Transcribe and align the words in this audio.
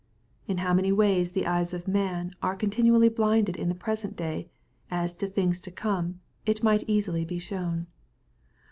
In 0.47 0.57
how 0.65 0.73
many 0.73 0.91
ways 0.91 1.33
the 1.33 1.45
eyes 1.45 1.75
of 1.75 1.87
man 1.87 2.31
are 2.41 2.55
con 2.57 2.71
tinually 2.71 3.15
blinded 3.15 3.55
in 3.55 3.69
the 3.69 3.75
present 3.75 4.15
day, 4.15 4.49
as 4.89 5.15
to 5.17 5.27
things 5.27 5.61
to 5.61 5.69
come, 5.71 6.21
it 6.43 6.63
might 6.63 6.83
easily 6.87 7.23
be 7.23 7.37
shown. 7.37 7.85